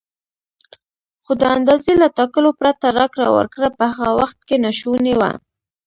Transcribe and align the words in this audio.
خو 1.23 1.31
د 1.41 1.43
اندازې 1.57 1.93
له 2.01 2.07
ټاکلو 2.17 2.49
پرته 2.59 2.87
راکړه 2.99 3.27
ورکړه 3.37 3.67
په 3.77 3.85
هغه 3.97 4.09
وخت 4.19 4.39
کې 4.47 4.55
ناشونې 4.65 5.13
وه. 5.19 5.31